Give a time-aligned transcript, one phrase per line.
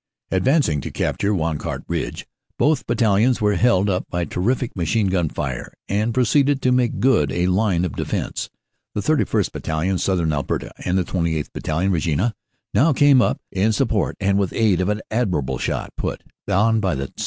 [0.31, 2.25] Advancing to capture Wancourt Ridge,
[2.57, 7.31] both battalions were held up by terrific machine gun fire, and proceeded to make good
[7.31, 8.49] a line of defense.
[8.95, 9.51] The 31st.
[9.51, 11.53] Battalion, Southern Alberta, and the 28th.
[11.53, 12.33] Battalion, Regina,
[12.73, 16.79] now came up in sup port, and with aid of an admirable shoot put on
[16.79, 17.13] by the 2nd.